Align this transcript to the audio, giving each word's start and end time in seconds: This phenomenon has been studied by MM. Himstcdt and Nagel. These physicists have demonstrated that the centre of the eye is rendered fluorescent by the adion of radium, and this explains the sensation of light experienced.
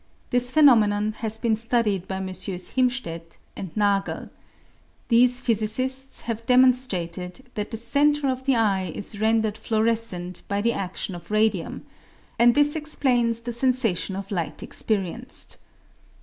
This 0.31 0.49
phenomenon 0.49 1.11
has 1.19 1.37
been 1.37 1.55
studied 1.55 2.07
by 2.07 2.15
MM. 2.15 2.31
Himstcdt 2.73 3.37
and 3.55 3.69
Nagel. 3.77 4.31
These 5.09 5.39
physicists 5.41 6.21
have 6.21 6.43
demonstrated 6.47 7.45
that 7.53 7.69
the 7.69 7.77
centre 7.77 8.27
of 8.27 8.45
the 8.45 8.55
eye 8.55 8.91
is 8.95 9.21
rendered 9.21 9.59
fluorescent 9.59 10.41
by 10.47 10.59
the 10.59 10.71
adion 10.71 11.13
of 11.13 11.29
radium, 11.29 11.85
and 12.39 12.55
this 12.55 12.75
explains 12.75 13.41
the 13.41 13.51
sensation 13.53 14.15
of 14.15 14.31
light 14.31 14.63
experienced. 14.63 15.57